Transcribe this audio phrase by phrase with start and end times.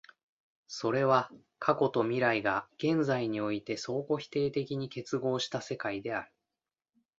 [0.65, 1.29] それは
[1.59, 6.31] 過去と未来が現在において相互否定的に結合した世界である。